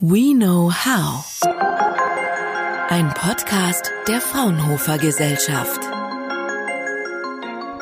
We 0.00 0.32
Know 0.32 0.70
How. 0.70 1.24
Ein 2.88 3.12
Podcast 3.14 3.90
der 4.06 4.20
Fraunhofer 4.20 4.96
Gesellschaft. 4.96 5.80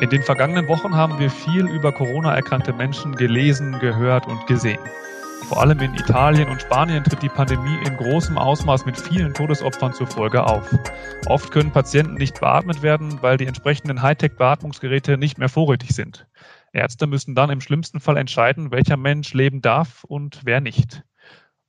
In 0.01 0.09
den 0.09 0.23
vergangenen 0.23 0.67
Wochen 0.67 0.95
haben 0.95 1.19
wir 1.19 1.29
viel 1.29 1.69
über 1.69 1.93
Corona 1.93 2.35
erkrankte 2.35 2.73
Menschen 2.73 3.15
gelesen, 3.17 3.79
gehört 3.81 4.27
und 4.29 4.47
gesehen. 4.47 4.81
Vor 5.43 5.61
allem 5.61 5.79
in 5.81 5.95
Italien 5.95 6.49
und 6.49 6.63
Spanien 6.63 7.05
tritt 7.05 7.23
die 7.23 7.29
Pandemie 7.29 7.77
in 7.85 7.98
großem 7.98 8.39
Ausmaß 8.39 8.87
mit 8.87 8.98
vielen 8.98 9.35
Todesopfern 9.35 9.93
zur 9.93 10.07
Folge 10.07 10.46
auf. 10.46 10.75
Oft 11.27 11.51
können 11.51 11.71
Patienten 11.71 12.14
nicht 12.14 12.41
beatmet 12.41 12.80
werden, 12.80 13.19
weil 13.21 13.37
die 13.37 13.46
entsprechenden 13.46 14.01
Hightech-Beatmungsgeräte 14.01 15.19
nicht 15.19 15.37
mehr 15.37 15.51
vorrätig 15.51 15.91
sind. 15.91 16.27
Ärzte 16.73 17.07
müssen 17.07 17.35
dann 17.35 17.51
im 17.51 17.61
schlimmsten 17.61 18.01
Fall 18.01 18.17
entscheiden, 18.17 18.71
welcher 18.71 18.96
Mensch 18.96 19.35
leben 19.35 19.61
darf 19.61 20.03
und 20.05 20.41
wer 20.45 20.62
nicht. 20.62 21.03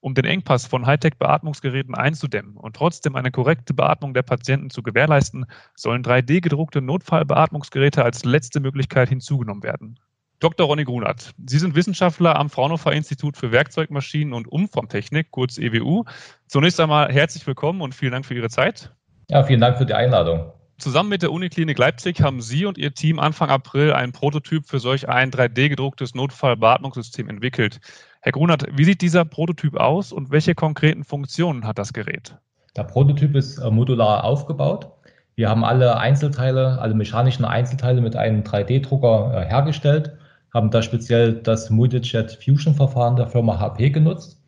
Um 0.07 0.13
den 0.13 0.23
Engpass 0.23 0.65
von 0.65 0.85
Hightech-Beatmungsgeräten 0.85 1.93
einzudämmen 1.93 2.55
und 2.55 2.77
trotzdem 2.77 3.17
eine 3.17 3.29
korrekte 3.29 3.73
Beatmung 3.73 4.13
der 4.13 4.21
Patienten 4.21 4.69
zu 4.69 4.81
gewährleisten, 4.81 5.45
sollen 5.75 6.01
3D-gedruckte 6.01 6.79
Notfallbeatmungsgeräte 6.79 8.05
als 8.05 8.23
letzte 8.23 8.61
Möglichkeit 8.61 9.09
hinzugenommen 9.09 9.63
werden. 9.63 9.99
Dr. 10.39 10.65
Ronny 10.65 10.85
Grunert, 10.85 11.33
Sie 11.45 11.59
sind 11.59 11.75
Wissenschaftler 11.75 12.37
am 12.37 12.49
Fraunhofer 12.49 12.93
Institut 12.93 13.35
für 13.35 13.51
Werkzeugmaschinen 13.51 14.33
und 14.33 14.47
Umformtechnik, 14.47 15.29
kurz 15.31 15.57
EWU. 15.57 16.05
Zunächst 16.47 16.79
einmal 16.79 17.11
herzlich 17.11 17.45
willkommen 17.45 17.81
und 17.81 17.93
vielen 17.93 18.13
Dank 18.13 18.25
für 18.25 18.33
Ihre 18.33 18.49
Zeit. 18.49 18.95
Ja, 19.27 19.43
vielen 19.43 19.59
Dank 19.59 19.77
für 19.77 19.85
die 19.85 19.93
Einladung. 19.93 20.53
Zusammen 20.79 21.09
mit 21.09 21.23
der 21.23 21.31
Uniklinik 21.31 21.79
Leipzig 21.79 22.21
haben 22.21 22.39
Sie 22.39 22.65
und 22.65 22.77
Ihr 22.77 22.93
Team 22.93 23.17
Anfang 23.17 23.49
April 23.49 23.93
einen 23.93 24.11
Prototyp 24.11 24.67
für 24.67 24.79
solch 24.79 25.09
ein 25.09 25.31
3D-gedrucktes 25.31 26.13
Notfallbeatmungssystem 26.13 27.27
entwickelt. 27.29 27.79
Herr 28.21 28.31
Grunert, 28.31 28.65
wie 28.73 28.83
sieht 28.83 29.01
dieser 29.01 29.25
Prototyp 29.25 29.77
aus 29.77 30.11
und 30.11 30.31
welche 30.31 30.55
konkreten 30.55 31.03
Funktionen 31.03 31.65
hat 31.65 31.77
das 31.77 31.93
Gerät? 31.93 32.35
Der 32.75 32.83
Prototyp 32.83 33.35
ist 33.35 33.57
äh, 33.57 33.69
modular 33.69 34.23
aufgebaut. 34.23 34.91
Wir 35.35 35.49
haben 35.49 35.63
alle 35.63 35.97
Einzelteile, 35.97 36.79
alle 36.79 36.95
mechanischen 36.95 37.45
Einzelteile 37.45 38.01
mit 38.01 38.15
einem 38.15 38.41
3D-Drucker 38.41 39.33
äh, 39.33 39.45
hergestellt, 39.45 40.13
haben 40.53 40.71
da 40.71 40.81
speziell 40.81 41.33
das 41.33 41.69
Multijet 41.69 42.39
Fusion 42.43 42.73
Verfahren 42.73 43.15
der 43.15 43.27
Firma 43.27 43.59
HP 43.59 43.91
genutzt. 43.91 44.41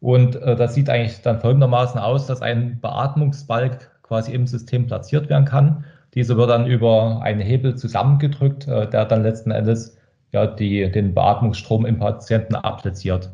Und 0.00 0.36
äh, 0.36 0.54
das 0.54 0.74
sieht 0.74 0.88
eigentlich 0.88 1.20
dann 1.22 1.40
folgendermaßen 1.40 1.98
aus, 1.98 2.26
dass 2.26 2.40
ein 2.40 2.80
Beatmungsbalg 2.80 3.90
quasi 4.02 4.32
im 4.32 4.46
System 4.46 4.86
platziert 4.86 5.28
werden 5.28 5.44
kann. 5.44 5.84
Diese 6.14 6.36
wird 6.36 6.50
dann 6.50 6.66
über 6.66 7.20
einen 7.22 7.40
Hebel 7.40 7.76
zusammengedrückt, 7.76 8.66
der 8.66 9.04
dann 9.04 9.22
letzten 9.22 9.50
Endes 9.50 9.98
ja, 10.32 10.46
die, 10.46 10.90
den 10.90 11.14
Beatmungsstrom 11.14 11.86
im 11.86 11.98
Patienten 11.98 12.54
appliziert. 12.54 13.30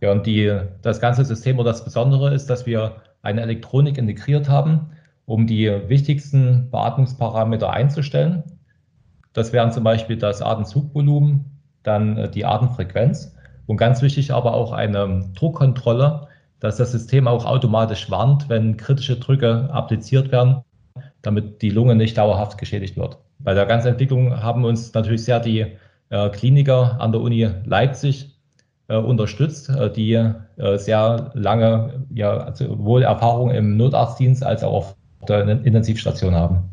Ja, 0.00 0.12
und 0.12 0.26
die, 0.26 0.60
das 0.82 1.00
ganze 1.00 1.24
System 1.24 1.58
oder 1.58 1.70
das 1.70 1.84
Besondere 1.84 2.34
ist, 2.34 2.50
dass 2.50 2.66
wir 2.66 2.96
eine 3.22 3.40
Elektronik 3.40 3.98
integriert 3.98 4.48
haben, 4.48 4.90
um 5.24 5.46
die 5.46 5.68
wichtigsten 5.88 6.70
Beatmungsparameter 6.70 7.70
einzustellen. 7.70 8.44
Das 9.32 9.52
wären 9.52 9.72
zum 9.72 9.84
Beispiel 9.84 10.16
das 10.16 10.42
Atemzugvolumen, 10.42 11.44
dann 11.82 12.16
äh, 12.16 12.30
die 12.30 12.44
Atemfrequenz 12.44 13.34
und 13.66 13.76
ganz 13.76 14.02
wichtig 14.02 14.32
aber 14.32 14.54
auch 14.54 14.72
eine 14.72 15.28
Druckkontrolle, 15.34 16.28
dass 16.60 16.76
das 16.76 16.92
System 16.92 17.26
auch 17.28 17.44
automatisch 17.44 18.10
warnt, 18.10 18.48
wenn 18.48 18.76
kritische 18.76 19.16
Drücke 19.16 19.68
appliziert 19.72 20.30
werden, 20.32 20.62
damit 21.22 21.62
die 21.62 21.70
Lunge 21.70 21.96
nicht 21.96 22.16
dauerhaft 22.16 22.58
geschädigt 22.58 22.96
wird. 22.96 23.18
Bei 23.38 23.54
der 23.54 23.66
ganzen 23.66 23.88
Entwicklung 23.88 24.42
haben 24.42 24.64
uns 24.64 24.94
natürlich 24.94 25.24
sehr 25.24 25.40
die 25.40 25.66
Kliniker 26.08 27.00
an 27.00 27.10
der 27.10 27.20
Uni 27.20 27.48
Leipzig 27.64 28.36
äh, 28.88 28.96
unterstützt, 28.96 29.68
äh, 29.68 29.90
die 29.90 30.12
äh, 30.12 30.78
sehr 30.78 31.30
lange 31.34 32.06
ja, 32.14 32.36
also 32.36 32.66
sowohl 32.66 33.02
Erfahrung 33.02 33.50
im 33.50 33.76
Notarztdienst 33.76 34.44
als 34.44 34.62
auch 34.62 34.72
auf 34.72 34.96
der 35.28 35.48
Intensivstation 35.48 36.34
haben. 36.34 36.70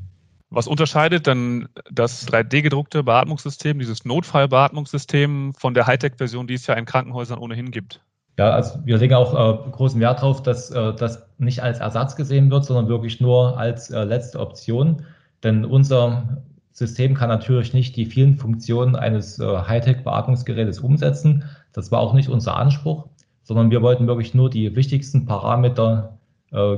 Was 0.52 0.67
unterscheidet 0.67 1.25
dann 1.25 1.67
das 1.92 2.28
3D-gedruckte 2.28 3.02
Beatmungssystem, 3.02 3.80
dieses 3.80 4.06
Notfallbeatmungssystem 4.06 5.53
von 5.57 5.74
der 5.74 5.88
Hightech-Version, 5.88 6.46
die 6.46 6.53
es 6.53 6.68
ja 6.68 6.75
in 6.75 6.86
Krankenhäusern 6.86 7.40
ohnehin 7.40 7.72
gibt? 7.72 8.02
Ja, 8.38 8.52
also 8.52 8.80
wir 8.86 8.97
legen 8.97 9.16
auch 9.16 9.34
äh, 9.34 9.72
großen 9.72 10.00
Wert 10.00 10.19
darauf, 10.19 10.44
dass 10.44 10.69
äh, 10.69 10.94
das 10.94 11.25
nicht 11.40 11.63
als 11.63 11.80
Ersatz 11.80 12.16
gesehen 12.16 12.52
wird, 12.52 12.66
sondern 12.66 12.88
wirklich 12.88 13.19
nur 13.19 13.57
als 13.57 13.90
äh, 13.90 14.03
letzte 14.03 14.40
Option. 14.40 15.03
Denn 15.44 15.66
unser 15.66 16.44
System 16.73 17.13
kann 17.13 17.29
natürlich 17.29 17.73
nicht 17.73 17.95
die 17.95 18.07
vielen 18.07 18.35
Funktionen 18.35 18.95
eines 18.95 19.39
äh, 19.39 19.45
Hightech-Beatmungsgerätes 19.45 20.79
umsetzen. 20.79 21.44
Das 21.72 21.91
war 21.91 22.00
auch 22.00 22.13
nicht 22.13 22.29
unser 22.29 22.57
Anspruch, 22.57 23.07
sondern 23.44 23.69
wir 23.69 23.81
wollten 23.84 24.07
wirklich 24.07 24.34
nur 24.34 24.50
die 24.50 24.75
wichtigsten 24.75 25.25
Parameter 25.25 26.17
äh, 26.51 26.78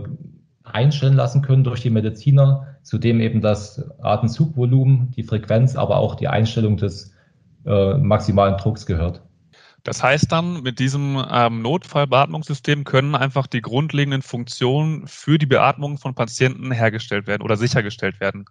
einstellen 0.63 1.13
lassen 1.13 1.41
können 1.41 1.63
durch 1.63 1.81
die 1.81 1.89
Mediziner, 1.89 2.75
zudem 2.83 3.21
eben 3.21 3.39
das 3.39 3.89
Atemzugvolumen, 4.01 5.11
die 5.11 5.23
Frequenz, 5.23 5.75
aber 5.75 5.97
auch 5.97 6.15
die 6.15 6.27
Einstellung 6.27 6.75
des 6.75 7.13
äh, 7.65 7.93
maximalen 7.93 8.57
Drucks 8.57 8.85
gehört. 8.85 9.21
Das 9.83 10.01
heißt 10.01 10.31
dann, 10.31 10.63
mit 10.63 10.79
diesem 10.79 11.23
ähm, 11.31 11.61
Notfallbeatmungssystem 11.61 12.83
können 12.83 13.15
einfach 13.15 13.45
die 13.47 13.61
grundlegenden 13.61 14.23
Funktionen 14.23 15.07
für 15.07 15.37
die 15.37 15.45
Beatmung 15.45 15.99
von 15.99 16.15
Patienten 16.15 16.71
hergestellt 16.71 17.27
werden 17.27 17.43
oder 17.43 17.55
sichergestellt 17.55 18.19
werden. 18.19 18.45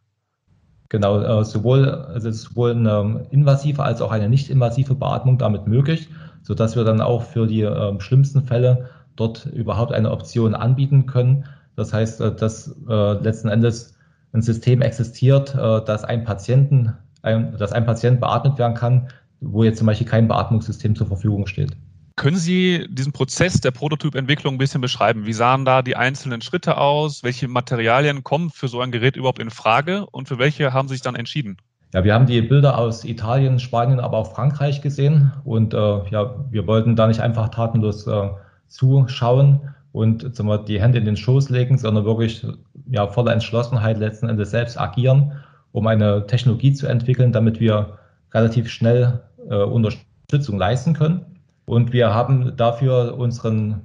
Genau, 0.88 1.20
äh, 1.20 1.44
sowohl, 1.44 1.88
also 1.88 2.30
sowohl 2.30 2.72
eine 2.72 3.26
invasive 3.30 3.82
als 3.82 4.02
auch 4.02 4.12
eine 4.12 4.28
nicht 4.28 4.50
invasive 4.50 4.94
Beatmung 4.94 5.38
damit 5.38 5.66
möglich, 5.66 6.08
sodass 6.42 6.76
wir 6.76 6.84
dann 6.84 7.00
auch 7.00 7.22
für 7.22 7.46
die 7.46 7.62
äh, 7.62 8.00
schlimmsten 8.00 8.42
Fälle 8.42 8.90
dort 9.16 9.46
überhaupt 9.46 9.92
eine 9.92 10.10
Option 10.10 10.54
anbieten 10.54 11.06
können. 11.06 11.44
Das 11.76 11.92
heißt, 11.92 12.20
äh, 12.20 12.34
dass 12.34 12.74
äh, 12.88 13.12
letzten 13.14 13.48
Endes 13.48 13.94
ein 14.32 14.42
System 14.42 14.82
existiert, 14.82 15.54
äh, 15.54 15.84
dass 15.84 16.04
ein 16.04 16.24
Patienten, 16.24 16.92
ein, 17.22 17.56
dass 17.56 17.72
ein 17.72 17.86
Patient 17.86 18.20
beatmet 18.20 18.58
werden 18.58 18.74
kann, 18.74 19.08
wo 19.40 19.64
jetzt 19.64 19.78
zum 19.78 19.86
Beispiel 19.86 20.06
kein 20.06 20.28
Beatmungssystem 20.28 20.94
zur 20.94 21.06
Verfügung 21.06 21.46
steht. 21.46 21.76
Können 22.16 22.36
Sie 22.36 22.86
diesen 22.88 23.12
Prozess 23.12 23.60
der 23.60 23.72
Prototypentwicklung 23.72 24.54
ein 24.54 24.58
bisschen 24.58 24.80
beschreiben? 24.80 25.26
Wie 25.26 25.32
sahen 25.32 25.64
da 25.64 25.82
die 25.82 25.96
einzelnen 25.96 26.42
Schritte 26.42 26.76
aus? 26.76 27.24
Welche 27.24 27.48
Materialien 27.48 28.22
kommen 28.22 28.50
für 28.50 28.68
so 28.68 28.80
ein 28.80 28.92
Gerät 28.92 29.16
überhaupt 29.16 29.40
in 29.40 29.50
Frage 29.50 30.06
und 30.06 30.28
für 30.28 30.38
welche 30.38 30.72
haben 30.72 30.86
Sie 30.86 30.94
sich 30.94 31.02
dann 31.02 31.16
entschieden? 31.16 31.56
Ja, 31.92 32.04
wir 32.04 32.14
haben 32.14 32.26
die 32.26 32.40
Bilder 32.40 32.78
aus 32.78 33.04
Italien, 33.04 33.58
Spanien, 33.58 33.98
aber 33.98 34.18
auch 34.18 34.32
Frankreich 34.32 34.80
gesehen 34.80 35.32
und 35.44 35.74
äh, 35.74 35.76
ja, 36.10 36.34
wir 36.50 36.66
wollten 36.68 36.94
da 36.94 37.08
nicht 37.08 37.20
einfach 37.20 37.48
tatenlos 37.48 38.06
äh, 38.06 38.30
zuschauen 38.68 39.74
und 39.90 40.38
wir, 40.38 40.58
die 40.58 40.80
Hände 40.80 40.98
in 40.98 41.04
den 41.04 41.16
Schoß 41.16 41.50
legen, 41.50 41.78
sondern 41.78 42.04
wirklich 42.04 42.46
ja, 42.90 43.06
voller 43.08 43.32
Entschlossenheit 43.32 43.98
letzten 43.98 44.28
Endes 44.28 44.50
selbst 44.50 44.78
agieren, 44.78 45.32
um 45.72 45.86
eine 45.86 46.26
Technologie 46.26 46.72
zu 46.72 46.86
entwickeln, 46.86 47.32
damit 47.32 47.58
wir 47.60 47.98
relativ 48.32 48.70
schnell 48.70 49.20
äh, 49.48 49.56
Unterstützung 49.56 50.58
leisten 50.58 50.94
können. 50.94 51.33
Und 51.66 51.92
wir 51.92 52.14
haben 52.14 52.56
dafür 52.56 53.16
unseren, 53.16 53.82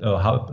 äh, 0.00 0.08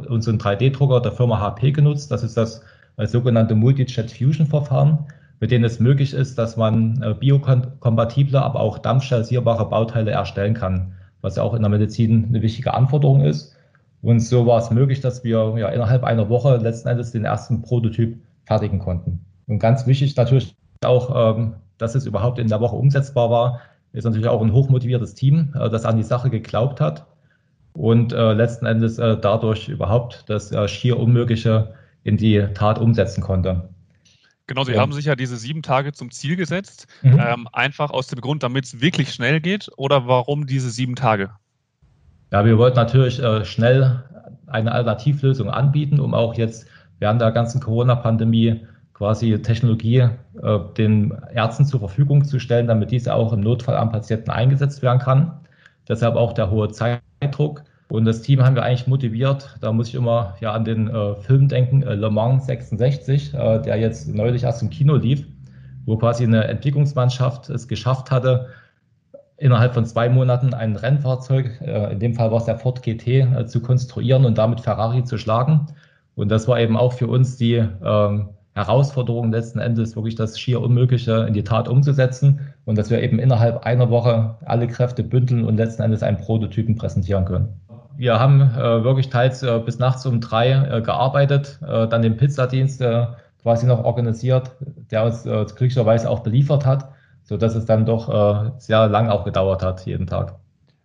unseren 0.08 0.38
3D-Drucker 0.38 1.02
der 1.02 1.12
Firma 1.12 1.40
HP 1.40 1.72
genutzt. 1.72 2.12
Das 2.12 2.24
ist 2.24 2.38
das 2.38 2.62
äh, 2.98 3.08
sogenannte 3.08 3.56
Multi-Jet 3.56 4.12
Fusion 4.12 4.46
Verfahren, 4.46 5.06
mit 5.40 5.52
dem 5.52 5.64
es 5.64 5.80
möglich 5.80 6.14
ist, 6.14 6.38
dass 6.38 6.58
man 6.58 7.02
äh, 7.02 7.14
biokompatible, 7.14 8.42
aber 8.42 8.60
auch 8.60 8.78
dampfstalsierbare 8.78 9.70
Bauteile 9.70 10.12
erstellen 10.12 10.54
kann, 10.54 10.94
was 11.22 11.38
ja 11.38 11.44
auch 11.44 11.54
in 11.54 11.62
der 11.62 11.70
Medizin 11.70 12.26
eine 12.30 12.42
wichtige 12.42 12.74
Anforderung 12.74 13.22
ist. 13.22 13.56
Und 14.02 14.20
so 14.20 14.46
war 14.46 14.60
es 14.60 14.72
möglich, 14.72 15.02
dass 15.02 15.24
wir 15.24 15.56
ja 15.58 15.70
innerhalb 15.70 16.04
einer 16.04 16.30
Woche 16.30 16.58
letzten 16.58 16.88
Endes 16.88 17.12
den 17.12 17.26
ersten 17.26 17.62
Prototyp 17.62 18.18
fertigen 18.46 18.80
konnten. 18.80 19.26
Und 19.48 19.60
ganz 19.60 19.88
wichtig 19.88 20.16
natürlich 20.16 20.56
auch, 20.84 21.38
ähm, 21.38 21.54
dass 21.78 21.96
es 21.96 22.06
überhaupt 22.06 22.40
in 22.40 22.48
der 22.48 22.62
Woche 22.62 22.76
umsetzbar 22.76 23.30
war, 23.30 23.62
ist 23.94 24.04
natürlich 24.04 24.28
auch 24.28 24.42
ein 24.42 24.54
hochmotiviertes 24.54 25.16
Team, 25.16 25.54
äh, 25.56 25.70
das 25.70 25.86
an 25.86 25.98
die 25.98 26.04
Sache 26.04 26.30
geglaubt 26.30 26.82
hat 26.82 27.06
und 27.74 28.14
äh, 28.14 28.34
letzten 28.34 28.66
Endes 28.66 28.98
äh, 28.98 29.18
dadurch 29.20 29.70
überhaupt 29.70 30.26
das 30.28 30.54
schier 30.70 31.00
Unmögliche 31.00 31.74
in 32.04 32.18
die 32.18 32.46
Tat 32.54 32.80
umsetzen 32.80 33.22
konnte. 33.22 33.70
Genau, 34.48 34.64
Sie 34.64 34.74
ja. 34.74 34.82
haben 34.82 34.94
sich 34.94 35.06
ja 35.06 35.16
diese 35.16 35.38
sieben 35.38 35.62
Tage 35.62 35.94
zum 35.94 36.10
Ziel 36.10 36.36
gesetzt, 36.36 36.88
mhm. 37.04 37.20
ähm, 37.20 37.48
einfach 37.54 37.92
aus 37.92 38.08
dem 38.08 38.20
Grund, 38.20 38.42
damit 38.42 38.66
es 38.66 38.82
wirklich 38.82 39.14
schnell 39.14 39.42
geht 39.42 39.70
oder 39.78 40.08
warum 40.08 40.48
diese 40.48 40.72
sieben 40.72 40.96
Tage? 40.96 41.30
Ja, 42.32 42.44
wir 42.46 42.58
wollten 42.58 42.78
natürlich 42.78 43.22
äh, 43.22 43.46
schnell 43.46 44.04
eine 44.48 44.72
Alternativlösung 44.72 45.52
anbieten, 45.52 46.00
um 46.00 46.16
auch 46.16 46.34
jetzt 46.34 46.66
während 46.98 47.22
der 47.22 47.32
ganzen 47.32 47.62
Corona-Pandemie 47.62 48.66
quasi 49.00 49.42
Technologie 49.42 50.10
äh, 50.44 50.60
den 50.78 51.18
Ärzten 51.34 51.66
zur 51.66 51.80
Verfügung 51.80 52.26
zu 52.26 52.38
stellen, 52.38 52.68
damit 52.68 52.92
diese 52.92 53.16
auch 53.16 53.32
im 53.32 53.40
Notfall 53.40 53.78
am 53.78 53.92
Patienten 53.92 54.30
eingesetzt 54.30 54.82
werden 54.82 55.00
kann. 55.00 55.40
Deshalb 55.88 56.16
auch 56.16 56.34
der 56.34 56.52
hohe 56.52 56.70
Zeitdruck. 56.70 57.64
Und 57.88 58.04
das 58.04 58.22
Team 58.22 58.44
haben 58.44 58.56
wir 58.56 58.64
eigentlich 58.64 58.88
motiviert. 58.88 59.58
Da 59.62 59.72
muss 59.72 59.88
ich 59.88 59.96
immer 59.96 60.36
ja 60.42 60.52
an 60.52 60.66
den 60.66 60.90
äh, 60.90 61.16
Film 61.16 61.48
denken, 61.48 61.82
äh, 61.82 61.96
Le 61.96 62.12
Mans 62.12 62.46
66, 62.46 63.34
äh, 63.34 63.62
der 63.62 63.78
jetzt 63.78 64.14
neulich 64.14 64.44
erst 64.44 64.62
im 64.62 64.70
Kino 64.70 64.96
lief, 64.96 65.26
wo 65.86 65.96
quasi 65.96 66.26
eine 66.26 66.44
Entwicklungsmannschaft 66.44 67.50
es 67.50 67.70
geschafft 67.70 68.12
hatte, 68.12 68.48
innerhalb 69.38 69.74
von 69.74 69.86
zwei 69.86 70.10
Monaten 70.10 70.54
ein 70.54 70.76
Rennfahrzeug, 70.76 71.62
äh, 71.62 71.94
in 71.94 72.00
dem 72.00 72.16
Fall 72.16 72.32
war 72.32 72.40
es 72.40 72.46
der 72.46 72.58
Ford 72.58 72.84
GT, 72.84 73.08
äh, 73.08 73.46
zu 73.48 73.62
konstruieren 73.62 74.26
und 74.26 74.38
damit 74.38 74.60
Ferrari 74.60 75.06
zu 75.06 75.18
schlagen. 75.18 75.68
Und 76.16 76.30
das 76.30 76.50
war 76.50 76.60
eben 76.60 76.76
auch 76.76 76.92
für 76.92 77.08
uns 77.08 77.38
die 77.38 77.64
ähm, 77.82 78.30
Herausforderung 78.56 79.32
letzten 79.32 79.60
Endes, 79.60 79.96
wirklich 79.96 80.16
das 80.16 80.40
schier 80.40 80.62
Unmögliche 80.62 81.26
in 81.28 81.34
die 81.34 81.44
Tat 81.44 81.68
umzusetzen 81.68 82.54
und 82.66 82.78
dass 82.78 82.90
wir 82.90 83.02
eben 83.02 83.20
innerhalb 83.20 83.66
einer 83.66 83.90
Woche 83.90 84.38
alle 84.46 84.68
Kräfte 84.68 85.04
bündeln 85.04 85.46
und 85.46 85.58
letzten 85.58 85.82
Endes 85.82 86.04
einen 86.04 86.18
Prototypen 86.18 86.76
präsentieren 86.76 87.26
können. 87.26 87.60
Wir 87.96 88.20
haben 88.20 88.42
äh, 88.42 88.84
wirklich 88.84 89.10
teils 89.10 89.44
äh, 89.44 89.60
bis 89.60 89.78
nachts 89.78 90.06
um 90.06 90.22
drei 90.22 90.52
äh, 90.52 90.82
gearbeitet, 90.82 91.60
äh, 91.62 91.88
dann 91.88 92.02
den 92.02 92.18
Pizzadienst 92.18 92.82
äh, 92.82 93.08
quasi 93.42 93.66
noch 93.66 93.84
organisiert, 93.84 94.52
der 94.92 95.06
uns 95.06 95.26
äh, 95.26 95.46
glücklicherweise 95.46 96.10
auch 96.10 96.22
beliefert 96.22 96.66
hat, 96.66 96.90
sodass 97.24 97.56
es 97.56 97.66
dann 97.66 97.86
doch 97.86 98.58
sehr 98.58 98.88
lang 98.88 99.10
auch 99.10 99.24
gedauert 99.24 99.62
hat, 99.62 99.86
jeden 99.86 100.08
Tag. 100.08 100.36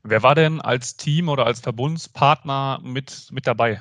Wer 0.03 0.23
war 0.23 0.35
denn 0.35 0.61
als 0.61 0.97
Team 0.97 1.31
oder 1.31 1.47
als 1.47 1.61
Verbundspartner 1.61 2.81
mit, 2.83 3.29
mit 3.33 3.47
dabei? 3.47 3.81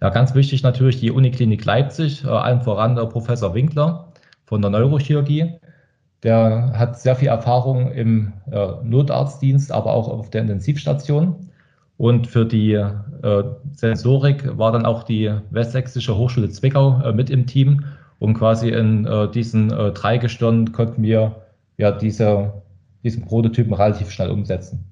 Ja, 0.00 0.10
ganz 0.10 0.34
wichtig 0.34 0.62
natürlich 0.62 1.00
die 1.00 1.10
Uniklinik 1.10 1.64
Leipzig, 1.64 2.24
äh, 2.24 2.28
allen 2.28 2.60
voran 2.60 2.96
der 2.96 3.06
Professor 3.06 3.54
Winkler 3.54 4.12
von 4.44 4.60
der 4.60 4.70
Neurochirurgie. 4.70 5.54
Der 6.22 6.72
hat 6.74 6.98
sehr 6.98 7.16
viel 7.16 7.28
Erfahrung 7.28 7.92
im 7.92 8.32
äh, 8.50 8.68
Notarztdienst, 8.82 9.70
aber 9.72 9.92
auch 9.92 10.08
auf 10.08 10.30
der 10.30 10.42
Intensivstation. 10.42 11.50
Und 11.96 12.26
für 12.26 12.44
die 12.44 12.72
äh, 12.72 13.44
Sensorik 13.72 14.58
war 14.58 14.72
dann 14.72 14.84
auch 14.84 15.04
die 15.04 15.32
Westsächsische 15.50 16.16
Hochschule 16.16 16.50
Zwickau 16.50 17.00
äh, 17.02 17.12
mit 17.12 17.30
im 17.30 17.46
Team. 17.46 17.84
Und 18.18 18.34
quasi 18.34 18.70
in 18.70 19.06
äh, 19.06 19.30
diesen 19.30 19.68
drei 19.68 20.18
Gestirnen 20.18 20.72
konnten 20.72 21.02
wir 21.02 21.36
ja 21.76 21.92
diese, 21.92 22.62
diesen 23.02 23.24
Prototypen 23.24 23.74
relativ 23.74 24.10
schnell 24.10 24.30
umsetzen 24.30 24.84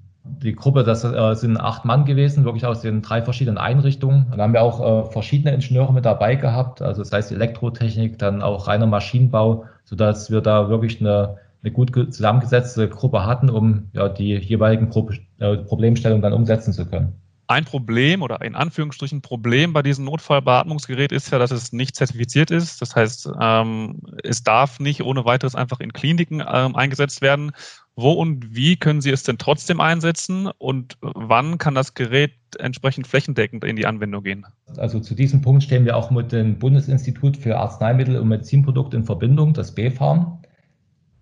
die 0.43 0.55
Gruppe, 0.55 0.83
das 0.83 1.03
äh, 1.03 1.33
sind 1.35 1.57
acht 1.57 1.85
Mann 1.85 2.05
gewesen, 2.05 2.45
wirklich 2.45 2.65
aus 2.65 2.81
den 2.81 3.01
drei 3.01 3.21
verschiedenen 3.21 3.57
Einrichtungen. 3.57 4.27
Dann 4.31 4.41
haben 4.41 4.53
wir 4.53 4.61
auch 4.61 5.07
äh, 5.07 5.11
verschiedene 5.11 5.53
Ingenieure 5.53 5.93
mit 5.93 6.05
dabei 6.05 6.35
gehabt, 6.35 6.81
also 6.81 7.01
das 7.01 7.11
heißt 7.11 7.31
Elektrotechnik, 7.31 8.19
dann 8.19 8.41
auch 8.41 8.67
reiner 8.67 8.85
Maschinenbau, 8.85 9.65
sodass 9.85 10.29
wir 10.29 10.41
da 10.41 10.69
wirklich 10.69 10.99
eine, 10.99 11.37
eine 11.63 11.71
gut 11.71 11.91
zusammengesetzte 11.93 12.89
Gruppe 12.89 13.25
hatten, 13.25 13.49
um 13.49 13.89
ja, 13.93 14.09
die 14.09 14.35
jeweiligen 14.35 14.89
Pro 14.89 15.09
äh, 15.39 15.57
Problemstellungen 15.57 16.21
dann 16.21 16.33
umsetzen 16.33 16.73
zu 16.73 16.85
können. 16.85 17.22
Ein 17.47 17.65
Problem 17.65 18.21
oder 18.21 18.41
in 18.41 18.55
Anführungsstrichen 18.55 19.21
Problem 19.21 19.73
bei 19.73 19.81
diesem 19.81 20.05
Notfallbeatmungsgerät 20.05 21.11
ist 21.11 21.31
ja, 21.31 21.39
dass 21.39 21.51
es 21.51 21.73
nicht 21.73 21.95
zertifiziert 21.95 22.51
ist. 22.51 22.81
Das 22.81 22.95
heißt, 22.95 23.29
ähm, 23.39 24.01
es 24.23 24.43
darf 24.43 24.79
nicht 24.79 25.03
ohne 25.03 25.25
weiteres 25.25 25.53
einfach 25.53 25.79
in 25.79 25.91
Kliniken 25.91 26.41
ähm, 26.47 26.75
eingesetzt 26.75 27.21
werden. 27.21 27.51
Wo 27.95 28.11
und 28.13 28.55
wie 28.55 28.75
können 28.75 29.01
Sie 29.01 29.11
es 29.11 29.23
denn 29.23 29.37
trotzdem 29.37 29.79
einsetzen 29.79 30.49
und 30.57 30.97
wann 31.01 31.57
kann 31.57 31.75
das 31.75 31.93
Gerät 31.93 32.33
entsprechend 32.57 33.07
flächendeckend 33.07 33.63
in 33.63 33.75
die 33.75 33.85
Anwendung 33.85 34.23
gehen? 34.23 34.45
Also 34.77 34.99
zu 34.99 35.13
diesem 35.13 35.41
Punkt 35.41 35.63
stehen 35.63 35.85
wir 35.85 35.95
auch 35.95 36.09
mit 36.09 36.31
dem 36.31 36.57
Bundesinstitut 36.57 37.37
für 37.37 37.57
Arzneimittel 37.57 38.17
und 38.17 38.29
Medizinprodukte 38.29 38.97
in 38.97 39.03
Verbindung, 39.03 39.53
das 39.53 39.75
BfArM. 39.75 40.39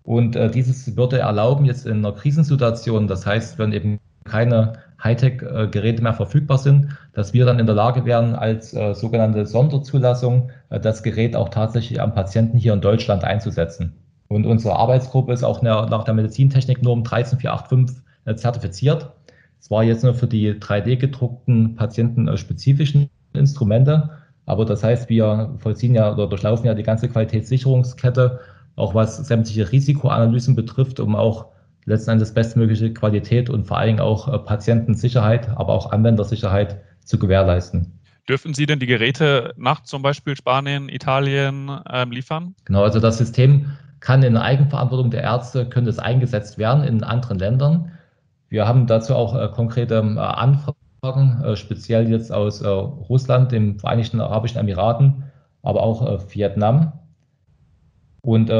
Und 0.04 0.34
äh, 0.34 0.50
dieses 0.50 0.96
würde 0.96 1.18
erlauben, 1.18 1.64
jetzt 1.64 1.86
in 1.86 1.98
einer 1.98 2.12
Krisensituation, 2.12 3.06
das 3.06 3.26
heißt, 3.26 3.58
wenn 3.58 3.72
eben 3.72 3.98
keine 4.24 4.78
Hightech-Geräte 5.02 6.02
mehr 6.02 6.14
verfügbar 6.14 6.58
sind, 6.58 6.88
dass 7.12 7.32
wir 7.32 7.44
dann 7.44 7.58
in 7.58 7.66
der 7.66 7.74
Lage 7.74 8.04
wären, 8.04 8.34
als 8.34 8.74
äh, 8.74 8.94
sogenannte 8.94 9.46
Sonderzulassung 9.46 10.50
äh, 10.70 10.78
das 10.80 11.02
Gerät 11.02 11.34
auch 11.34 11.48
tatsächlich 11.48 12.00
am 12.00 12.14
Patienten 12.14 12.58
hier 12.58 12.72
in 12.72 12.80
Deutschland 12.80 13.24
einzusetzen. 13.24 13.94
Und 14.28 14.46
unsere 14.46 14.76
Arbeitsgruppe 14.76 15.32
ist 15.32 15.42
auch 15.42 15.60
nach 15.62 16.04
der 16.04 16.14
Medizintechniknorm 16.14 17.04
13485 17.04 18.02
äh, 18.24 18.34
zertifiziert. 18.36 19.10
Zwar 19.58 19.84
jetzt 19.84 20.04
nur 20.04 20.14
für 20.14 20.26
die 20.26 20.54
3D 20.54 20.96
gedruckten 20.96 21.76
patientenspezifischen 21.76 23.10
Instrumente, 23.32 24.10
aber 24.46 24.64
das 24.64 24.82
heißt, 24.82 25.08
wir 25.08 25.54
vollziehen 25.58 25.94
ja 25.94 26.12
oder 26.12 26.26
durchlaufen 26.26 26.66
ja 26.66 26.74
die 26.74 26.82
ganze 26.82 27.08
Qualitätssicherungskette, 27.08 28.40
auch 28.74 28.94
was 28.94 29.18
sämtliche 29.18 29.70
Risikoanalysen 29.70 30.56
betrifft, 30.56 30.98
um 30.98 31.14
auch 31.14 31.51
letzten 31.84 32.10
Endes 32.10 32.32
bestmögliche 32.32 32.92
Qualität 32.92 33.50
und 33.50 33.66
vor 33.66 33.78
allen 33.78 33.88
Dingen 33.88 34.00
auch 34.00 34.32
äh, 34.32 34.38
Patientensicherheit, 34.38 35.48
aber 35.48 35.72
auch 35.72 35.90
Anwendersicherheit 35.90 36.80
zu 37.04 37.18
gewährleisten. 37.18 37.98
Dürfen 38.28 38.54
Sie 38.54 38.66
denn 38.66 38.78
die 38.78 38.86
Geräte 38.86 39.52
nach 39.56 39.82
zum 39.82 40.02
Beispiel 40.02 40.36
Spanien, 40.36 40.88
Italien 40.88 41.70
ähm, 41.90 42.12
liefern? 42.12 42.54
Genau, 42.64 42.84
also 42.84 43.00
das 43.00 43.18
System 43.18 43.72
kann 43.98 44.22
in 44.22 44.36
Eigenverantwortung 44.36 45.10
der 45.10 45.22
Ärzte, 45.22 45.68
könnte 45.68 45.90
es 45.90 45.98
eingesetzt 45.98 46.58
werden 46.58 46.84
in 46.84 47.02
anderen 47.02 47.38
Ländern. 47.38 47.92
Wir 48.48 48.66
haben 48.66 48.86
dazu 48.86 49.14
auch 49.14 49.34
äh, 49.34 49.48
konkrete 49.48 49.94
äh, 49.94 50.18
Anfragen, 50.18 51.42
äh, 51.42 51.56
speziell 51.56 52.08
jetzt 52.10 52.32
aus 52.32 52.60
äh, 52.60 52.68
Russland, 52.68 53.50
den 53.50 53.78
Vereinigten 53.78 54.20
Arabischen 54.20 54.58
Emiraten, 54.58 55.24
aber 55.62 55.82
auch 55.82 56.06
äh, 56.06 56.34
Vietnam. 56.34 56.92
Und 58.20 58.50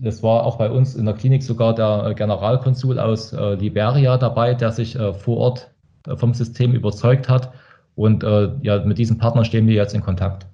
das 0.00 0.22
war 0.22 0.44
auch 0.44 0.58
bei 0.58 0.70
uns 0.70 0.94
in 0.94 1.06
der 1.06 1.14
Klinik 1.14 1.42
sogar 1.42 1.74
der 1.74 2.06
äh, 2.06 2.14
Generalkonsul 2.14 2.98
aus 2.98 3.32
Liberia 3.32 4.16
dabei, 4.16 4.54
der 4.54 4.72
sich 4.72 4.96
vor 4.96 5.36
Ort 5.36 5.70
vom 6.16 6.34
System 6.34 6.72
überzeugt 6.72 7.28
hat. 7.28 7.52
Und 7.94 8.22
ja, 8.22 8.84
mit 8.84 8.98
diesem 8.98 9.18
Partner 9.18 9.44
stehen 9.44 9.66
wir 9.66 9.74
jetzt 9.74 9.94
in 9.94 10.02
Kontakt. 10.02 10.46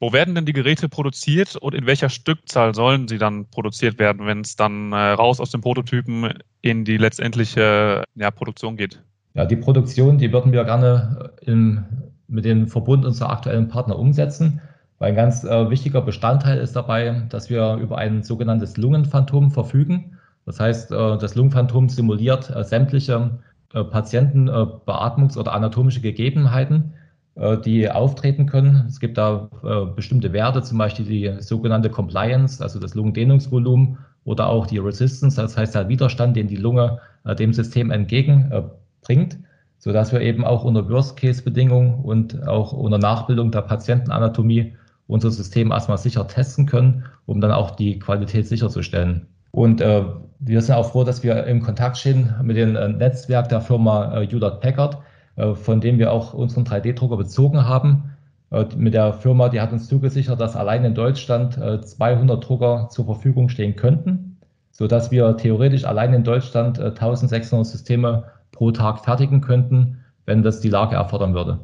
Wo 0.00 0.14
werden 0.14 0.34
denn 0.34 0.46
die 0.46 0.54
Geräte 0.54 0.88
produziert 0.88 1.56
und 1.56 1.74
in 1.74 1.84
welcher 1.84 2.08
Stückzahl 2.08 2.74
sollen 2.74 3.06
sie 3.06 3.18
dann 3.18 3.44
produziert 3.50 3.98
werden, 3.98 4.26
wenn 4.26 4.40
es 4.40 4.56
dann 4.56 4.92
äh, 4.92 4.96
raus 4.96 5.40
aus 5.40 5.50
dem 5.50 5.60
Prototypen 5.60 6.38
in 6.62 6.86
die 6.86 6.96
letztendliche 6.96 8.04
ja, 8.14 8.30
Produktion 8.30 8.78
geht? 8.78 9.02
Ja, 9.34 9.44
die 9.44 9.56
Produktion, 9.56 10.16
die 10.16 10.32
würden 10.32 10.52
wir 10.52 10.64
gerne 10.64 11.30
äh, 11.42 11.50
im, 11.50 11.84
mit 12.28 12.46
dem 12.46 12.66
Verbund 12.68 13.04
unserer 13.04 13.28
aktuellen 13.28 13.68
Partner 13.68 13.98
umsetzen. 13.98 14.62
Weil 15.00 15.08
ein 15.10 15.16
ganz 15.16 15.42
äh, 15.42 15.70
wichtiger 15.70 16.02
Bestandteil 16.02 16.58
ist 16.58 16.76
dabei, 16.76 17.22
dass 17.30 17.50
wir 17.50 17.74
über 17.76 17.98
ein 17.98 18.22
sogenanntes 18.22 18.76
Lungenphantom 18.76 19.50
verfügen. 19.50 20.18
Das 20.46 20.60
heißt, 20.60 20.92
äh, 20.92 21.18
das 21.18 21.34
Lungenphantom 21.34 21.88
simuliert 21.88 22.54
äh, 22.54 22.62
sämtliche 22.62 23.30
äh, 23.74 23.80
Patientenbeatmungs- 23.80 25.36
oder 25.36 25.52
anatomische 25.52 26.00
Gegebenheiten 26.00 26.92
äh, 27.36 27.56
die 27.58 27.90
auftreten 27.90 28.46
können. 28.46 28.84
Es 28.88 29.00
gibt 29.00 29.16
da 29.16 29.48
äh, 29.64 29.86
bestimmte 29.94 30.32
Werte, 30.32 30.62
zum 30.62 30.78
Beispiel 30.78 31.06
die 31.06 31.42
sogenannte 31.42 31.88
Compliance, 31.88 32.62
also 32.62 32.78
das 32.78 32.94
Lungendehnungsvolumen 32.94 33.98
oder 34.24 34.48
auch 34.48 34.66
die 34.66 34.78
Resistance, 34.78 35.40
das 35.40 35.56
heißt 35.56 35.74
der 35.74 35.88
Widerstand, 35.88 36.36
den 36.36 36.48
die 36.48 36.56
Lunge 36.56 36.98
äh, 37.24 37.34
dem 37.34 37.54
System 37.54 37.90
entgegenbringt, 37.90 39.38
sodass 39.78 40.12
wir 40.12 40.20
eben 40.20 40.44
auch 40.44 40.64
unter 40.64 40.88
Worst-Case-Bedingungen 40.90 42.04
und 42.04 42.46
auch 42.46 42.72
unter 42.72 42.98
Nachbildung 42.98 43.50
der 43.50 43.62
Patientenanatomie 43.62 44.74
unser 45.10 45.30
System 45.30 45.72
erstmal 45.72 45.98
sicher 45.98 46.26
testen 46.26 46.66
können, 46.66 47.04
um 47.26 47.40
dann 47.40 47.50
auch 47.50 47.72
die 47.72 47.98
Qualität 47.98 48.46
sicherzustellen. 48.46 49.26
Und 49.52 49.80
äh, 49.80 50.04
wir 50.38 50.62
sind 50.62 50.74
auch 50.76 50.90
froh, 50.90 51.04
dass 51.04 51.22
wir 51.22 51.44
im 51.44 51.60
Kontakt 51.60 51.98
stehen 51.98 52.34
mit 52.42 52.56
dem 52.56 52.72
Netzwerk 52.72 53.48
der 53.48 53.60
Firma 53.60 54.20
äh, 54.20 54.26
Packard, 54.26 54.98
äh, 55.36 55.54
von 55.54 55.80
dem 55.80 55.98
wir 55.98 56.12
auch 56.12 56.32
unseren 56.34 56.64
3D-Drucker 56.64 57.16
bezogen 57.16 57.66
haben. 57.66 58.16
Äh, 58.50 58.66
mit 58.76 58.94
der 58.94 59.12
Firma, 59.12 59.48
die 59.48 59.60
hat 59.60 59.72
uns 59.72 59.88
zugesichert, 59.88 60.40
dass 60.40 60.56
allein 60.56 60.84
in 60.84 60.94
Deutschland 60.94 61.54
200 61.54 62.38
äh, 62.42 62.46
Drucker 62.46 62.88
zur 62.90 63.06
Verfügung 63.06 63.48
stehen 63.48 63.74
könnten, 63.74 64.38
sodass 64.70 65.10
wir 65.10 65.36
theoretisch 65.36 65.84
allein 65.84 66.14
in 66.14 66.22
Deutschland 66.22 66.78
1600 66.78 67.66
Systeme 67.66 68.24
pro 68.52 68.70
Tag 68.70 69.04
fertigen 69.04 69.40
könnten, 69.40 69.98
wenn 70.26 70.42
das 70.42 70.60
die 70.60 70.70
Lage 70.70 70.94
erfordern 70.94 71.34
würde. 71.34 71.58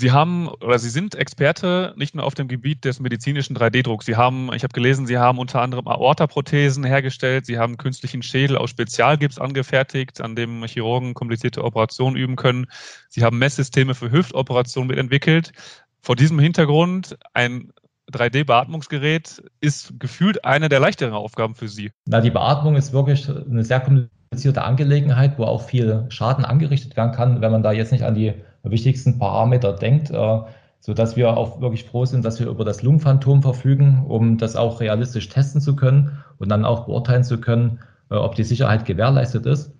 Sie 0.00 0.12
haben 0.12 0.48
oder 0.48 0.78
Sie 0.78 0.88
sind 0.88 1.14
Experte 1.14 1.92
nicht 1.94 2.14
nur 2.14 2.24
auf 2.24 2.34
dem 2.34 2.48
Gebiet 2.48 2.86
des 2.86 3.00
medizinischen 3.00 3.54
3D-Drucks. 3.54 4.06
Sie 4.06 4.16
haben, 4.16 4.50
ich 4.54 4.62
habe 4.62 4.72
gelesen, 4.72 5.06
Sie 5.06 5.18
haben 5.18 5.38
unter 5.38 5.60
anderem 5.60 5.86
Aorta-Prothesen 5.86 6.84
hergestellt. 6.84 7.44
Sie 7.44 7.58
haben 7.58 7.76
künstlichen 7.76 8.22
Schädel 8.22 8.56
aus 8.56 8.70
Spezialgips 8.70 9.38
angefertigt, 9.38 10.22
an 10.22 10.34
dem 10.34 10.64
Chirurgen 10.64 11.12
komplizierte 11.12 11.62
Operationen 11.62 12.16
üben 12.16 12.36
können. 12.36 12.66
Sie 13.10 13.22
haben 13.22 13.38
Messsysteme 13.38 13.94
für 13.94 14.10
Hüftoperationen 14.10 14.88
mitentwickelt. 14.88 15.52
Vor 16.00 16.16
diesem 16.16 16.38
Hintergrund 16.38 17.18
ein 17.34 17.70
3D-Beatmungsgerät 18.10 19.42
ist 19.60 20.00
gefühlt 20.00 20.46
eine 20.46 20.70
der 20.70 20.80
leichteren 20.80 21.12
Aufgaben 21.12 21.54
für 21.54 21.68
Sie. 21.68 21.92
Na, 22.06 22.22
die 22.22 22.30
Beatmung 22.30 22.74
ist 22.74 22.94
wirklich 22.94 23.28
eine 23.28 23.64
sehr 23.64 23.80
komplizierte 23.80 24.62
Angelegenheit, 24.62 25.38
wo 25.38 25.44
auch 25.44 25.68
viel 25.68 26.06
Schaden 26.08 26.46
angerichtet 26.46 26.96
werden 26.96 27.12
kann, 27.12 27.42
wenn 27.42 27.52
man 27.52 27.62
da 27.62 27.72
jetzt 27.72 27.92
nicht 27.92 28.04
an 28.04 28.14
die 28.14 28.32
wichtigsten 28.62 29.18
Parameter 29.18 29.72
denkt, 29.72 30.10
äh, 30.10 30.40
so 30.80 30.94
dass 30.94 31.16
wir 31.16 31.36
auch 31.36 31.60
wirklich 31.60 31.84
froh 31.84 32.06
sind, 32.06 32.24
dass 32.24 32.40
wir 32.40 32.48
über 32.48 32.64
das 32.64 32.82
Lungenphantom 32.82 33.42
verfügen, 33.42 34.04
um 34.08 34.38
das 34.38 34.56
auch 34.56 34.80
realistisch 34.80 35.28
testen 35.28 35.60
zu 35.60 35.76
können 35.76 36.18
und 36.38 36.48
dann 36.50 36.64
auch 36.64 36.86
beurteilen 36.86 37.24
zu 37.24 37.38
können, 37.38 37.80
äh, 38.10 38.14
ob 38.14 38.34
die 38.34 38.44
Sicherheit 38.44 38.84
gewährleistet 38.84 39.46
ist. 39.46 39.72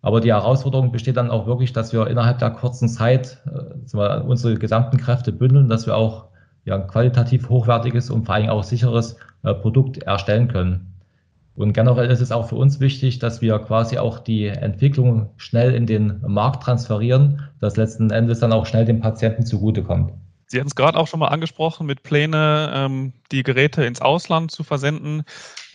Aber 0.00 0.20
die 0.20 0.32
Herausforderung 0.32 0.92
besteht 0.92 1.16
dann 1.16 1.30
auch 1.30 1.46
wirklich, 1.46 1.72
dass 1.72 1.92
wir 1.92 2.06
innerhalb 2.06 2.38
der 2.38 2.50
kurzen 2.50 2.88
Zeit 2.88 3.38
äh, 3.46 4.20
unsere 4.20 4.54
gesamten 4.54 4.96
Kräfte 4.96 5.32
bündeln, 5.32 5.68
dass 5.68 5.86
wir 5.86 5.96
auch 5.96 6.26
ja, 6.64 6.76
ein 6.76 6.86
qualitativ 6.86 7.48
hochwertiges 7.48 8.10
und 8.10 8.26
vor 8.26 8.34
allem 8.34 8.48
auch 8.50 8.62
sicheres 8.62 9.16
Produkt 9.42 9.98
erstellen 9.98 10.48
können. 10.48 10.87
Und 11.58 11.72
generell 11.72 12.08
ist 12.08 12.20
es 12.20 12.30
auch 12.30 12.48
für 12.48 12.54
uns 12.54 12.78
wichtig, 12.78 13.18
dass 13.18 13.40
wir 13.40 13.58
quasi 13.58 13.98
auch 13.98 14.20
die 14.20 14.46
Entwicklung 14.46 15.30
schnell 15.36 15.74
in 15.74 15.86
den 15.86 16.20
Markt 16.24 16.62
transferieren, 16.62 17.48
dass 17.60 17.76
letzten 17.76 18.10
Endes 18.10 18.38
dann 18.38 18.52
auch 18.52 18.64
schnell 18.64 18.84
dem 18.84 19.00
Patienten 19.00 19.44
zugutekommt. 19.44 20.12
Sie 20.46 20.58
hatten 20.58 20.68
es 20.68 20.76
gerade 20.76 20.96
auch 20.96 21.08
schon 21.08 21.18
mal 21.20 21.28
angesprochen, 21.28 21.86
mit 21.86 22.04
Pläne, 22.04 22.70
ähm, 22.72 23.12
die 23.32 23.42
Geräte 23.42 23.84
ins 23.84 24.00
Ausland 24.00 24.52
zu 24.52 24.62
versenden. 24.62 25.24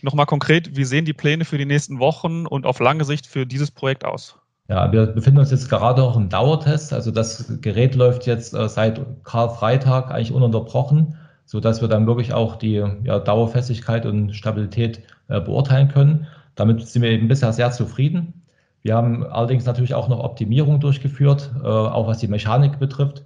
Nochmal 0.01 0.25
konkret, 0.25 0.75
wie 0.77 0.85
sehen 0.85 1.03
die 1.03 1.13
Pläne 1.13 1.43
für 1.43 1.57
die 1.57 1.65
nächsten 1.65 1.99
Wochen 1.99 2.47
und 2.47 2.65
auf 2.65 2.79
lange 2.79 3.03
Sicht 3.03 3.27
für 3.27 3.45
dieses 3.45 3.69
Projekt 3.69 4.05
aus? 4.05 4.37
Ja, 4.69 4.89
wir 4.91 5.07
befinden 5.07 5.39
uns 5.39 5.51
jetzt 5.51 5.69
gerade 5.69 6.01
auch 6.01 6.15
im 6.15 6.29
Dauertest. 6.29 6.93
Also 6.93 7.11
das 7.11 7.59
Gerät 7.61 7.95
läuft 7.95 8.25
jetzt 8.25 8.53
äh, 8.53 8.69
seit 8.69 9.01
Karfreitag 9.25 10.11
eigentlich 10.11 10.31
ununterbrochen, 10.31 11.17
so 11.45 11.59
dass 11.59 11.81
wir 11.81 11.89
dann 11.89 12.07
wirklich 12.07 12.33
auch 12.33 12.55
die 12.55 12.83
ja, 13.03 13.19
Dauerfestigkeit 13.19 14.05
und 14.05 14.33
Stabilität 14.33 15.01
beurteilen 15.39 15.87
können. 15.87 16.27
Damit 16.55 16.85
sind 16.87 17.01
wir 17.01 17.11
eben 17.11 17.27
bisher 17.27 17.53
sehr 17.53 17.71
zufrieden. 17.71 18.43
Wir 18.83 18.95
haben 18.95 19.25
allerdings 19.25 19.65
natürlich 19.65 19.93
auch 19.93 20.09
noch 20.09 20.19
Optimierung 20.19 20.79
durchgeführt, 20.79 21.51
äh, 21.63 21.67
auch 21.67 22.07
was 22.07 22.17
die 22.17 22.27
Mechanik 22.27 22.79
betrifft. 22.79 23.23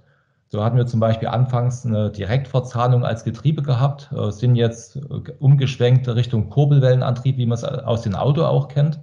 So 0.50 0.64
hatten 0.64 0.78
wir 0.78 0.86
zum 0.86 1.00
Beispiel 1.00 1.28
anfangs 1.28 1.84
eine 1.84 2.10
Direktverzahnung 2.10 3.04
als 3.04 3.24
Getriebe 3.24 3.62
gehabt, 3.62 4.10
äh, 4.16 4.30
sind 4.30 4.54
jetzt 4.54 4.96
äh, 4.96 5.32
umgeschwenkt 5.40 6.08
Richtung 6.08 6.48
Kurbelwellenantrieb, 6.48 7.36
wie 7.36 7.46
man 7.46 7.56
es 7.56 7.64
aus 7.64 8.02
dem 8.02 8.14
Auto 8.14 8.44
auch 8.44 8.68
kennt 8.68 9.00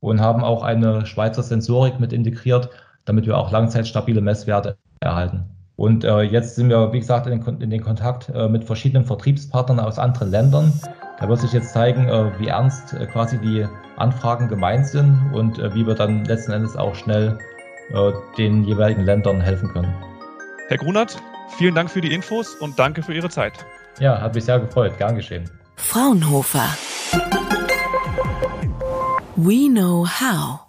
und 0.00 0.20
haben 0.20 0.44
auch 0.44 0.62
eine 0.62 1.06
Schweizer 1.06 1.42
Sensorik 1.42 2.00
mit 2.00 2.12
integriert, 2.12 2.68
damit 3.06 3.26
wir 3.26 3.38
auch 3.38 3.50
langzeitstabile 3.50 4.20
Messwerte 4.20 4.76
erhalten. 5.00 5.44
Und 5.76 6.04
äh, 6.04 6.22
jetzt 6.22 6.56
sind 6.56 6.68
wir, 6.68 6.92
wie 6.92 7.00
gesagt, 7.00 7.26
in 7.26 7.70
den, 7.70 7.82
Kontakt 7.82 8.28
äh, 8.28 8.48
mit 8.48 8.64
verschiedenen 8.64 9.04
Vertriebspartnern 9.04 9.80
aus 9.80 9.98
anderen 9.98 10.30
Ländern. 10.30 10.72
Da 11.18 11.28
wird 11.28 11.40
sich 11.40 11.52
jetzt 11.52 11.72
zeigen, 11.72 12.08
äh, 12.08 12.38
wie 12.38 12.48
ernst 12.48 12.92
äh, 12.92 13.06
quasi 13.06 13.38
die 13.38 13.66
Anfragen 13.96 14.48
gemeint 14.48 14.86
sind 14.86 15.30
und 15.32 15.58
äh, 15.58 15.74
wie 15.74 15.86
wir 15.86 15.94
dann 15.94 16.24
letzten 16.24 16.52
Endes 16.52 16.76
auch 16.76 16.94
schnell 16.94 17.38
den 18.38 18.64
jeweiligen 18.64 19.02
Ländern 19.02 19.42
helfen 19.42 19.68
können. 19.68 19.94
Herr 20.68 20.78
Grunert, 20.78 21.18
vielen 21.58 21.74
Dank 21.74 21.90
für 21.90 22.00
die 22.00 22.14
Infos 22.14 22.54
und 22.54 22.78
danke 22.78 23.02
für 23.02 23.12
Ihre 23.12 23.28
Zeit. 23.28 23.52
Ja, 24.00 24.22
hat 24.22 24.34
mich 24.34 24.46
sehr 24.46 24.58
gefreut. 24.58 24.96
Gern 24.96 25.16
geschehen. 25.16 25.50
Fraunhofer. 25.76 26.66
We 29.36 29.68
know 29.68 30.06
how. 30.06 30.63